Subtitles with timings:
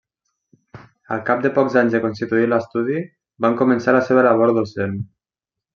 [1.15, 2.99] Al cap de pocs anys de constituir l'estudi,
[3.47, 5.03] van començar la seva labor docent.